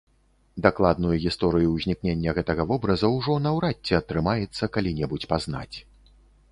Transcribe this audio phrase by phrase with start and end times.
[0.65, 5.75] Дакладную гісторыю ўзнікнення гэтага вобраза ўжо наўрад ці атрымаецца калі-небудзь пазнаць.